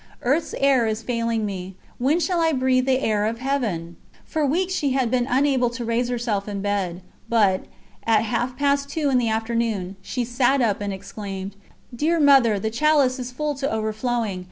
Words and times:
Earth's 0.23 0.55
air 0.57 0.87
is 0.87 1.03
failing 1.03 1.45
me: 1.45 1.75
when 1.99 2.19
shall 2.19 2.41
I 2.41 2.53
breathe 2.53 2.87
the 2.87 3.01
air 3.01 3.27
of 3.27 3.37
Heaven?" 3.37 3.97
For 4.25 4.43
weeks 4.43 4.73
she 4.73 4.93
had 4.93 5.11
been 5.11 5.27
unable 5.29 5.69
to 5.69 5.85
raise 5.85 6.09
herself 6.09 6.47
in 6.47 6.59
bed, 6.59 7.03
but, 7.29 7.65
at 8.07 8.23
half 8.23 8.57
past 8.57 8.89
two 8.89 9.11
in 9.11 9.19
the 9.19 9.29
afternoon, 9.29 9.97
she 10.01 10.25
sat 10.25 10.59
up 10.59 10.81
and 10.81 10.91
exclaimed: 10.91 11.55
"Dear 11.95 12.19
Mother, 12.19 12.57
the 12.57 12.71
chalice 12.71 13.19
is 13.19 13.31
full 13.31 13.53
to 13.53 13.69
overflowing! 13.71 14.39